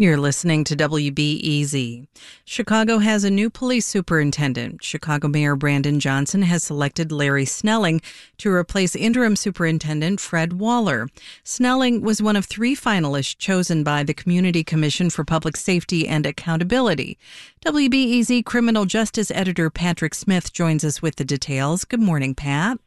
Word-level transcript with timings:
You're 0.00 0.16
listening 0.16 0.62
to 0.62 0.76
WBEZ. 0.76 2.06
Chicago 2.44 2.98
has 2.98 3.24
a 3.24 3.30
new 3.32 3.50
police 3.50 3.84
superintendent. 3.84 4.84
Chicago 4.84 5.26
Mayor 5.26 5.56
Brandon 5.56 5.98
Johnson 5.98 6.42
has 6.42 6.62
selected 6.62 7.10
Larry 7.10 7.44
Snelling 7.44 8.00
to 8.36 8.48
replace 8.48 8.94
interim 8.94 9.34
superintendent 9.34 10.20
Fred 10.20 10.52
Waller. 10.52 11.08
Snelling 11.42 12.00
was 12.00 12.22
one 12.22 12.36
of 12.36 12.44
three 12.44 12.76
finalists 12.76 13.36
chosen 13.36 13.82
by 13.82 14.04
the 14.04 14.14
Community 14.14 14.62
Commission 14.62 15.10
for 15.10 15.24
Public 15.24 15.56
Safety 15.56 16.06
and 16.06 16.26
Accountability. 16.26 17.18
WBEZ 17.66 18.44
criminal 18.44 18.84
justice 18.84 19.32
editor 19.32 19.68
Patrick 19.68 20.14
Smith 20.14 20.52
joins 20.52 20.84
us 20.84 21.02
with 21.02 21.16
the 21.16 21.24
details. 21.24 21.84
Good 21.84 22.00
morning, 22.00 22.36
Pat. 22.36 22.78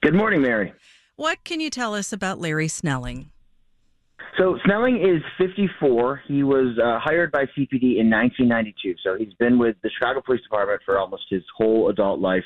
Good 0.00 0.14
morning, 0.14 0.42
Mary. 0.42 0.74
What 1.16 1.42
can 1.42 1.58
you 1.58 1.70
tell 1.70 1.92
us 1.92 2.12
about 2.12 2.38
Larry 2.38 2.68
Snelling? 2.68 3.32
So 4.38 4.58
Snelling 4.64 4.96
is 4.96 5.22
54. 5.38 6.22
He 6.26 6.42
was 6.42 6.78
uh, 6.78 6.98
hired 7.00 7.32
by 7.32 7.44
CPD 7.56 7.98
in 7.98 8.08
1992. 8.08 8.94
So 9.04 9.16
he's 9.18 9.34
been 9.34 9.58
with 9.58 9.76
the 9.82 9.90
Chicago 9.90 10.22
Police 10.24 10.42
Department 10.42 10.80
for 10.84 10.98
almost 10.98 11.24
his 11.28 11.42
whole 11.56 11.88
adult 11.88 12.20
life. 12.20 12.44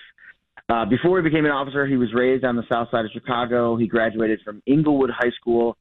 Uh, 0.69 0.87
before 0.87 1.21
he 1.21 1.29
became 1.29 1.45
an 1.45 1.51
officer, 1.51 1.87
he 1.87 1.97
was 1.97 2.09
raised 2.15 2.45
on 2.45 2.57
the 2.57 2.65
south 2.71 2.89
side 2.91 3.05
of 3.05 3.11
Chicago. 3.13 3.77
He 3.77 3.87
graduated 3.87 4.41
from 4.45 4.63
Englewood 4.67 5.11
High 5.11 5.31
School 5.39 5.77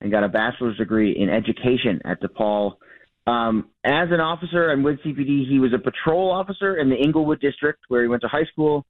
and 0.00 0.10
got 0.10 0.24
a 0.24 0.28
bachelor's 0.28 0.76
degree 0.78 1.14
in 1.16 1.28
education 1.28 2.00
at 2.04 2.20
DePaul. 2.22 2.72
Um, 3.26 3.70
as 3.84 4.08
an 4.10 4.20
officer 4.20 4.70
and 4.70 4.84
with 4.84 4.98
CPD, 5.04 5.48
he 5.48 5.58
was 5.60 5.72
a 5.72 5.78
patrol 5.78 6.30
officer 6.30 6.76
in 6.76 6.88
the 6.88 6.96
Englewood 6.96 7.40
district 7.40 7.80
where 7.88 8.02
he 8.02 8.08
went 8.08 8.22
to 8.22 8.28
high 8.28 8.46
school. 8.50 8.84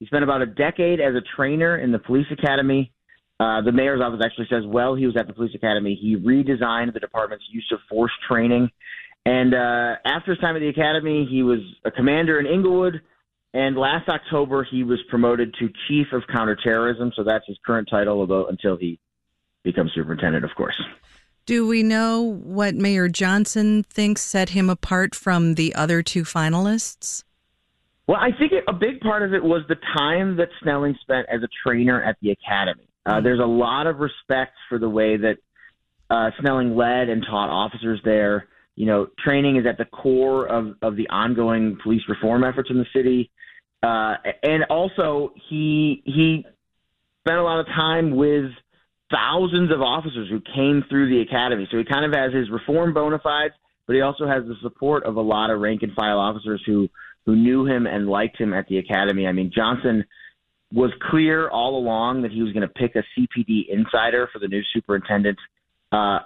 He 0.00 0.06
spent 0.06 0.24
about 0.24 0.42
a 0.42 0.46
decade 0.46 1.00
as 1.00 1.14
a 1.14 1.22
trainer 1.36 1.78
in 1.78 1.92
the 1.92 1.98
police 1.98 2.26
academy. 2.32 2.92
Uh, 3.38 3.60
the 3.60 3.72
mayor's 3.72 4.00
office 4.00 4.20
actually 4.24 4.46
says, 4.48 4.64
well, 4.66 4.94
he 4.94 5.06
was 5.06 5.16
at 5.16 5.26
the 5.26 5.32
police 5.32 5.54
academy. 5.54 5.98
He 6.00 6.16
redesigned 6.16 6.94
the 6.94 7.00
department's 7.00 7.44
use 7.50 7.68
of 7.72 7.80
force 7.88 8.12
training. 8.26 8.70
And 9.26 9.54
uh, 9.54 9.96
after 10.04 10.32
his 10.32 10.38
time 10.38 10.56
at 10.56 10.60
the 10.60 10.68
academy, 10.68 11.26
he 11.30 11.42
was 11.42 11.58
a 11.84 11.90
commander 11.90 12.38
in 12.40 12.46
Englewood. 12.46 13.02
And 13.52 13.76
last 13.76 14.08
October, 14.08 14.66
he 14.70 14.84
was 14.84 14.98
promoted 15.10 15.54
to 15.58 15.68
chief 15.88 16.08
of 16.12 16.22
counterterrorism. 16.32 17.12
So 17.16 17.24
that's 17.24 17.44
his 17.46 17.58
current 17.64 17.88
title, 17.90 18.20
although 18.20 18.46
until 18.46 18.76
he 18.76 18.98
becomes 19.64 19.92
superintendent, 19.94 20.44
of 20.44 20.50
course. 20.56 20.80
Do 21.44 21.66
we 21.66 21.82
know 21.82 22.22
what 22.22 22.74
Mayor 22.74 23.08
Johnson 23.08 23.82
thinks 23.84 24.22
set 24.22 24.50
him 24.50 24.70
apart 24.70 25.14
from 25.14 25.54
the 25.54 25.74
other 25.74 26.02
two 26.02 26.22
finalists? 26.22 27.22
Well, 28.06 28.18
I 28.20 28.30
think 28.36 28.52
a 28.68 28.72
big 28.72 29.00
part 29.00 29.22
of 29.22 29.34
it 29.34 29.42
was 29.42 29.62
the 29.68 29.76
time 29.96 30.36
that 30.36 30.48
Snelling 30.62 30.96
spent 31.00 31.26
as 31.28 31.42
a 31.42 31.48
trainer 31.64 32.02
at 32.02 32.16
the 32.20 32.30
academy. 32.30 32.88
Uh, 33.06 33.20
there's 33.20 33.40
a 33.40 33.46
lot 33.46 33.86
of 33.86 33.98
respect 33.98 34.52
for 34.68 34.78
the 34.78 34.88
way 34.88 35.16
that 35.16 35.36
uh, 36.10 36.30
Snelling 36.40 36.76
led 36.76 37.08
and 37.08 37.24
taught 37.24 37.50
officers 37.50 38.00
there. 38.04 38.48
You 38.74 38.86
know, 38.86 39.06
training 39.24 39.56
is 39.56 39.66
at 39.66 39.78
the 39.78 39.84
core 39.84 40.46
of, 40.46 40.74
of 40.82 40.96
the 40.96 41.08
ongoing 41.08 41.78
police 41.82 42.02
reform 42.08 42.44
efforts 42.44 42.68
in 42.70 42.78
the 42.78 42.86
city. 42.94 43.30
Uh, 43.82 44.14
and 44.42 44.64
also, 44.64 45.32
he 45.48 46.02
he 46.04 46.44
spent 47.24 47.38
a 47.38 47.42
lot 47.42 47.60
of 47.60 47.66
time 47.66 48.16
with 48.16 48.50
thousands 49.10 49.72
of 49.72 49.80
officers 49.80 50.28
who 50.28 50.40
came 50.54 50.84
through 50.88 51.08
the 51.08 51.20
academy. 51.20 51.68
So 51.70 51.78
he 51.78 51.84
kind 51.84 52.04
of 52.04 52.12
has 52.12 52.32
his 52.32 52.50
reform 52.50 52.92
bona 52.92 53.20
fides, 53.22 53.54
but 53.86 53.94
he 53.94 54.02
also 54.02 54.26
has 54.26 54.44
the 54.44 54.56
support 54.62 55.04
of 55.04 55.16
a 55.16 55.20
lot 55.20 55.50
of 55.50 55.60
rank 55.60 55.82
and 55.82 55.92
file 55.92 56.18
officers 56.18 56.62
who 56.66 56.88
who 57.24 57.36
knew 57.36 57.66
him 57.66 57.86
and 57.86 58.08
liked 58.08 58.40
him 58.40 58.52
at 58.54 58.66
the 58.68 58.78
academy. 58.78 59.26
I 59.26 59.32
mean, 59.32 59.50
Johnson 59.54 60.04
was 60.72 60.90
clear 61.10 61.48
all 61.48 61.78
along 61.78 62.22
that 62.22 62.32
he 62.32 62.42
was 62.42 62.52
going 62.52 62.66
to 62.66 62.74
pick 62.74 62.96
a 62.96 63.02
CPD 63.16 63.68
insider 63.68 64.28
for 64.32 64.38
the 64.38 64.48
new 64.48 64.62
superintendent. 64.74 65.38
Uh, 65.92 66.18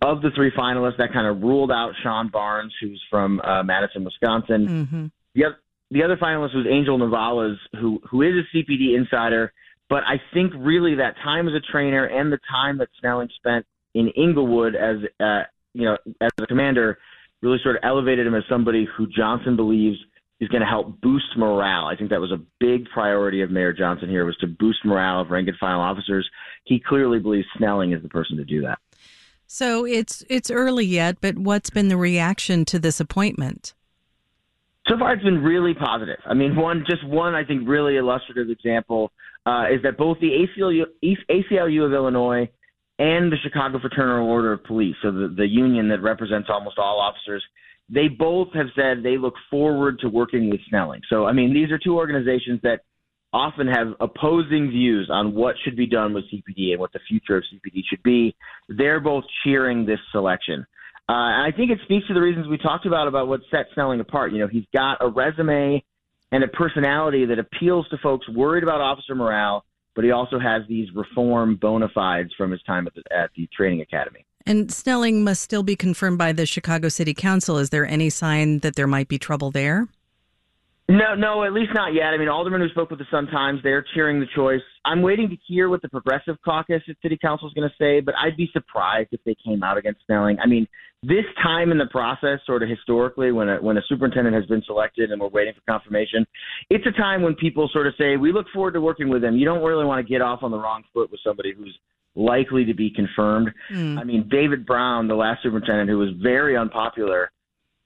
of 0.00 0.22
the 0.22 0.30
three 0.34 0.50
finalists, 0.50 0.98
that 0.98 1.12
kind 1.12 1.26
of 1.26 1.42
ruled 1.42 1.70
out 1.70 1.92
Shon 2.02 2.28
Barnes, 2.28 2.72
who's 2.80 3.02
from 3.10 3.40
uh, 3.40 3.62
Madison, 3.62 4.04
Wisconsin. 4.04 4.66
Mm-hmm. 4.66 5.06
The, 5.34 5.44
other, 5.44 5.56
the 5.90 6.02
other 6.02 6.16
finalist 6.16 6.54
was 6.54 6.66
Angel 6.70 6.98
Novalez, 6.98 7.56
who 7.80 8.00
who 8.08 8.22
is 8.22 8.34
a 8.34 8.56
CPD 8.56 8.96
insider. 8.96 9.52
But 9.90 10.04
I 10.04 10.20
think 10.32 10.52
really 10.56 10.94
that 10.96 11.16
time 11.22 11.48
as 11.48 11.54
a 11.54 11.60
trainer 11.72 12.06
and 12.06 12.32
the 12.32 12.38
time 12.50 12.78
that 12.78 12.88
Snelling 13.00 13.28
spent 13.36 13.66
in 13.94 14.08
Englewood 14.16 14.74
as 14.74 14.96
uh, 15.20 15.42
you 15.74 15.84
know 15.84 15.98
as 16.20 16.30
a 16.40 16.46
commander 16.46 16.98
really 17.42 17.58
sort 17.62 17.76
of 17.76 17.82
elevated 17.84 18.26
him 18.26 18.34
as 18.34 18.44
somebody 18.48 18.86
who 18.96 19.06
Johnson 19.06 19.56
believes 19.56 19.98
is 20.40 20.48
going 20.48 20.60
to 20.60 20.66
help 20.66 21.00
boost 21.00 21.36
morale. 21.36 21.86
I 21.86 21.96
think 21.96 22.10
that 22.10 22.20
was 22.20 22.32
a 22.32 22.40
big 22.60 22.86
priority 22.92 23.42
of 23.42 23.50
Mayor 23.50 23.72
Johnson 23.72 24.08
here 24.08 24.24
was 24.24 24.36
to 24.38 24.46
boost 24.46 24.84
morale 24.84 25.20
of 25.20 25.30
rank 25.30 25.48
and 25.48 25.56
file 25.58 25.80
officers. 25.80 26.28
He 26.64 26.80
clearly 26.80 27.18
believes 27.18 27.46
Snelling 27.56 27.92
is 27.92 28.02
the 28.02 28.08
person 28.08 28.36
to 28.38 28.44
do 28.44 28.62
that. 28.62 28.78
So 29.46 29.84
it's 29.86 30.24
it's 30.28 30.50
early 30.50 30.86
yet, 30.86 31.20
but 31.20 31.38
what's 31.38 31.70
been 31.70 31.88
the 31.88 31.96
reaction 31.96 32.64
to 32.66 32.78
this 32.78 32.98
appointment? 32.98 33.74
So 34.88 34.98
far, 34.98 35.14
it's 35.14 35.22
been 35.22 35.42
really 35.42 35.74
positive. 35.74 36.18
I 36.26 36.34
mean, 36.34 36.56
one 36.56 36.84
just 36.88 37.06
one 37.06 37.34
I 37.34 37.44
think 37.44 37.68
really 37.68 37.96
illustrative 37.96 38.50
example 38.50 39.12
uh, 39.46 39.66
is 39.72 39.82
that 39.82 39.96
both 39.96 40.18
the 40.20 40.46
ACLU, 40.58 40.84
ACLU 41.02 41.86
of 41.86 41.92
Illinois 41.92 42.48
and 42.98 43.32
the 43.32 43.36
Chicago 43.42 43.78
Fraternal 43.80 44.28
Order 44.28 44.52
of 44.52 44.64
Police, 44.64 44.96
so 45.02 45.10
the, 45.10 45.28
the 45.28 45.46
union 45.46 45.88
that 45.88 46.02
represents 46.02 46.48
almost 46.50 46.78
all 46.78 47.00
officers, 47.00 47.42
they 47.88 48.08
both 48.08 48.48
have 48.54 48.66
said 48.74 49.02
they 49.02 49.18
look 49.18 49.34
forward 49.50 49.98
to 50.00 50.08
working 50.08 50.50
with 50.50 50.60
Snelling. 50.68 51.02
So, 51.10 51.26
I 51.26 51.32
mean, 51.32 51.52
these 51.52 51.70
are 51.70 51.78
two 51.78 51.96
organizations 51.96 52.60
that 52.62 52.80
often 53.32 53.66
have 53.66 53.88
opposing 54.00 54.70
views 54.70 55.10
on 55.12 55.34
what 55.34 55.56
should 55.64 55.76
be 55.76 55.86
done 55.86 56.14
with 56.14 56.24
CPD 56.32 56.70
and 56.70 56.78
what 56.78 56.92
the 56.92 57.00
future 57.08 57.36
of 57.36 57.42
CPD 57.52 57.82
should 57.88 58.02
be. 58.02 58.34
They're 58.68 59.00
both 59.00 59.24
cheering 59.42 59.84
this 59.84 59.98
selection. 60.12 60.66
Uh, 61.08 61.12
and 61.12 61.52
I 61.52 61.54
think 61.54 61.70
it 61.70 61.78
speaks 61.84 62.06
to 62.06 62.14
the 62.14 62.20
reasons 62.20 62.46
we 62.46 62.56
talked 62.56 62.86
about 62.86 63.08
about 63.08 63.28
what 63.28 63.40
set 63.50 63.66
Snelling 63.74 64.00
apart. 64.00 64.32
You 64.32 64.38
know, 64.38 64.48
he's 64.48 64.64
got 64.72 64.98
a 65.00 65.08
resume 65.08 65.84
and 66.32 66.44
a 66.44 66.48
personality 66.48 67.26
that 67.26 67.38
appeals 67.38 67.86
to 67.88 67.98
folks 67.98 68.28
worried 68.28 68.62
about 68.62 68.80
officer 68.80 69.14
morale, 69.14 69.64
but 69.94 70.04
he 70.04 70.12
also 70.12 70.38
has 70.38 70.62
these 70.68 70.88
reform 70.94 71.56
bona 71.56 71.88
fides 71.94 72.30
from 72.38 72.52
his 72.52 72.62
time 72.62 72.86
at 72.86 72.94
the, 72.94 73.02
at 73.14 73.30
the 73.36 73.48
training 73.54 73.82
academy. 73.82 74.24
And 74.46 74.70
Snelling 74.70 75.24
must 75.24 75.40
still 75.40 75.62
be 75.62 75.74
confirmed 75.74 76.18
by 76.18 76.32
the 76.32 76.44
Chicago 76.44 76.88
City 76.88 77.14
Council. 77.14 77.56
Is 77.58 77.70
there 77.70 77.86
any 77.86 78.10
sign 78.10 78.58
that 78.58 78.76
there 78.76 78.86
might 78.86 79.08
be 79.08 79.18
trouble 79.18 79.50
there? 79.50 79.88
No, 80.86 81.14
no, 81.14 81.44
at 81.44 81.54
least 81.54 81.70
not 81.72 81.94
yet. 81.94 82.08
I 82.08 82.18
mean, 82.18 82.28
aldermen 82.28 82.60
who 82.60 82.68
spoke 82.68 82.90
with 82.90 82.98
the 82.98 83.06
Sun 83.10 83.28
Times, 83.28 83.60
they're 83.62 83.82
cheering 83.94 84.20
the 84.20 84.26
choice. 84.36 84.60
I'm 84.84 85.00
waiting 85.00 85.30
to 85.30 85.36
hear 85.48 85.70
what 85.70 85.80
the 85.80 85.88
Progressive 85.88 86.36
Caucus 86.44 86.82
at 86.86 86.96
City 87.00 87.16
Council 87.16 87.48
is 87.48 87.54
going 87.54 87.66
to 87.66 87.74
say, 87.78 88.00
but 88.00 88.14
I'd 88.22 88.36
be 88.36 88.50
surprised 88.52 89.08
if 89.12 89.20
they 89.24 89.34
came 89.42 89.62
out 89.62 89.78
against 89.78 90.00
Snelling. 90.04 90.38
I 90.40 90.46
mean, 90.46 90.68
this 91.02 91.24
time 91.42 91.72
in 91.72 91.78
the 91.78 91.86
process, 91.86 92.38
sort 92.44 92.62
of 92.62 92.68
historically, 92.68 93.32
when 93.32 93.48
a, 93.48 93.56
when 93.62 93.78
a 93.78 93.82
superintendent 93.88 94.36
has 94.36 94.44
been 94.44 94.62
selected 94.66 95.10
and 95.10 95.18
we're 95.18 95.28
waiting 95.28 95.54
for 95.54 95.62
confirmation, 95.70 96.26
it's 96.68 96.84
a 96.86 96.92
time 96.92 97.22
when 97.22 97.34
people 97.34 97.68
sort 97.72 97.86
of 97.86 97.94
say, 97.96 98.16
"We 98.16 98.32
look 98.32 98.46
forward 98.52 98.72
to 98.72 98.80
working 98.80 99.08
with 99.08 99.24
him." 99.24 99.36
You 99.36 99.46
don't 99.46 99.62
really 99.62 99.84
want 99.86 100.06
to 100.06 100.10
get 100.10 100.20
off 100.20 100.42
on 100.42 100.50
the 100.50 100.58
wrong 100.58 100.82
foot 100.92 101.10
with 101.10 101.20
somebody 101.24 101.54
who's 101.54 101.78
likely 102.14 102.64
to 102.64 102.74
be 102.74 102.90
confirmed. 102.90 103.50
Mm. 103.70 103.98
I 103.98 104.04
mean, 104.04 104.28
David 104.28 104.66
Brown, 104.66 105.08
the 105.08 105.14
last 105.14 105.42
superintendent, 105.42 105.88
who 105.88 105.98
was 105.98 106.10
very 106.22 106.56
unpopular, 106.56 107.30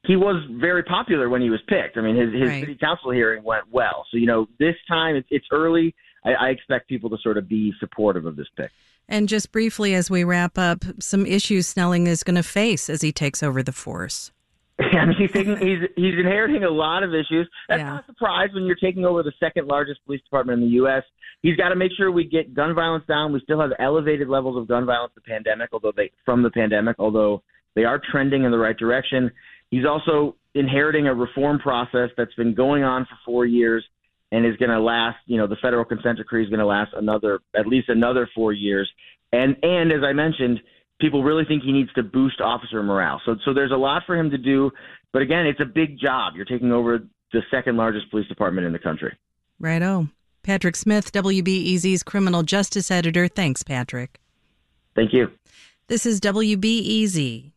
he 0.04 0.16
was 0.16 0.42
very 0.50 0.82
popular 0.82 1.28
when 1.28 1.42
he 1.42 1.50
was 1.50 1.60
picked. 1.68 1.96
I 1.96 2.00
mean, 2.00 2.16
his 2.16 2.32
his 2.32 2.48
right. 2.48 2.60
city 2.60 2.76
council 2.76 3.10
hearing 3.10 3.42
went 3.42 3.64
well. 3.70 4.06
So 4.10 4.16
you 4.16 4.26
know, 4.26 4.48
this 4.58 4.76
time 4.86 5.16
it's, 5.16 5.28
it's 5.30 5.46
early. 5.50 5.94
I, 6.24 6.32
I 6.32 6.48
expect 6.48 6.88
people 6.88 7.10
to 7.10 7.18
sort 7.22 7.38
of 7.38 7.48
be 7.48 7.72
supportive 7.80 8.26
of 8.26 8.36
this 8.36 8.48
pick. 8.56 8.70
And 9.08 9.28
just 9.28 9.52
briefly, 9.52 9.94
as 9.94 10.10
we 10.10 10.22
wrap 10.24 10.58
up, 10.58 10.84
some 11.00 11.24
issues 11.24 11.66
Snelling 11.66 12.06
is 12.06 12.22
going 12.22 12.36
to 12.36 12.42
face 12.42 12.90
as 12.90 13.00
he 13.00 13.10
takes 13.10 13.42
over 13.42 13.62
the 13.62 13.72
force. 13.72 14.32
I 14.92 15.06
mean, 15.06 15.16
he's 15.18 15.32
taking 15.32 15.56
he's 15.56 15.80
he's 15.96 16.14
inheriting 16.14 16.62
a 16.62 16.70
lot 16.70 17.02
of 17.02 17.10
issues. 17.10 17.48
That's 17.68 17.80
yeah. 17.80 17.90
not 17.90 18.04
a 18.04 18.06
surprise 18.06 18.50
when 18.54 18.64
you're 18.64 18.76
taking 18.76 19.04
over 19.04 19.24
the 19.24 19.32
second 19.40 19.66
largest 19.66 20.04
police 20.04 20.22
department 20.22 20.62
in 20.62 20.68
the 20.68 20.74
U.S. 20.74 21.02
He's 21.42 21.56
got 21.56 21.70
to 21.70 21.76
make 21.76 21.90
sure 21.96 22.12
we 22.12 22.24
get 22.24 22.54
gun 22.54 22.74
violence 22.74 23.04
down. 23.08 23.32
We 23.32 23.40
still 23.40 23.60
have 23.60 23.70
elevated 23.80 24.28
levels 24.28 24.56
of 24.56 24.68
gun 24.68 24.86
violence 24.86 25.12
the 25.16 25.20
pandemic, 25.20 25.70
although 25.72 25.92
they 25.96 26.12
from 26.24 26.42
the 26.42 26.50
pandemic, 26.50 26.96
although 27.00 27.42
they 27.74 27.84
are 27.84 28.00
trending 28.10 28.44
in 28.44 28.52
the 28.52 28.58
right 28.58 28.76
direction. 28.76 29.32
He's 29.70 29.84
also 29.84 30.36
inheriting 30.54 31.08
a 31.08 31.14
reform 31.14 31.58
process 31.58 32.10
that's 32.16 32.34
been 32.34 32.54
going 32.54 32.84
on 32.84 33.04
for 33.04 33.18
four 33.24 33.46
years 33.46 33.84
and 34.30 34.46
is 34.46 34.56
going 34.56 34.70
to 34.70 34.80
last. 34.80 35.18
You 35.26 35.38
know, 35.38 35.48
the 35.48 35.56
federal 35.60 35.84
consent 35.84 36.18
decree 36.18 36.44
is 36.44 36.50
going 36.50 36.60
to 36.60 36.66
last 36.66 36.92
another 36.96 37.40
at 37.56 37.66
least 37.66 37.88
another 37.88 38.28
four 38.32 38.52
years. 38.52 38.88
And 39.32 39.56
and 39.64 39.90
as 39.90 40.04
I 40.04 40.12
mentioned 40.12 40.60
people 41.00 41.22
really 41.22 41.44
think 41.44 41.62
he 41.62 41.72
needs 41.72 41.92
to 41.94 42.02
boost 42.02 42.40
officer 42.40 42.82
morale. 42.82 43.20
So 43.24 43.36
so 43.44 43.54
there's 43.54 43.72
a 43.72 43.76
lot 43.76 44.02
for 44.06 44.16
him 44.16 44.30
to 44.30 44.38
do, 44.38 44.70
but 45.12 45.22
again, 45.22 45.46
it's 45.46 45.60
a 45.60 45.64
big 45.64 45.98
job. 45.98 46.34
You're 46.36 46.44
taking 46.44 46.72
over 46.72 47.00
the 47.32 47.42
second 47.50 47.76
largest 47.76 48.10
police 48.10 48.26
department 48.28 48.66
in 48.66 48.72
the 48.72 48.78
country. 48.78 49.16
Righto. 49.58 50.08
Patrick 50.42 50.76
Smith, 50.76 51.12
WBEZ's 51.12 52.02
criminal 52.02 52.42
justice 52.42 52.90
editor. 52.90 53.28
Thanks, 53.28 53.62
Patrick. 53.62 54.18
Thank 54.94 55.12
you. 55.12 55.30
This 55.88 56.06
is 56.06 56.20
WBEZ. 56.20 57.52